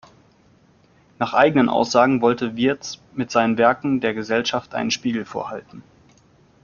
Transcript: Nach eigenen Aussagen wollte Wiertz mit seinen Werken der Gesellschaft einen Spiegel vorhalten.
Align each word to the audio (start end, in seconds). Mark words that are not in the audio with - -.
Nach 1.19 1.35
eigenen 1.35 1.69
Aussagen 1.69 2.21
wollte 2.21 2.55
Wiertz 2.55 2.97
mit 3.13 3.29
seinen 3.29 3.59
Werken 3.59 4.01
der 4.01 4.15
Gesellschaft 4.15 4.73
einen 4.73 4.89
Spiegel 4.89 5.25
vorhalten. 5.25 5.83